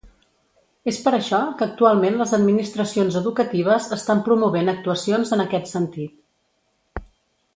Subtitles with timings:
[0.91, 7.07] És per això que actualment les Administracions Educatives estan promovent actuacions en aquest sentit.